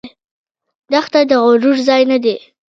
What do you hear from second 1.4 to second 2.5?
غرور ځای نه دی.